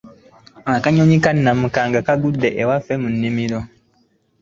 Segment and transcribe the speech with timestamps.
[0.75, 3.59] Akanyonyi ka namunkanga kaagudde ewaffe mu nnimiro.